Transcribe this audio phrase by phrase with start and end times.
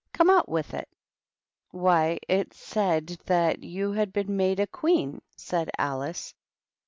[0.13, 0.89] Come,— out with it!"
[1.69, 6.33] "Why, it said— ^that you had been made a Queen," said Alice.